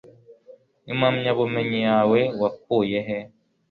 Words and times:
Impamyabumenyi 0.91 1.79
yawe 1.87 2.19
wakuye 2.41 2.99
he? 3.07 3.19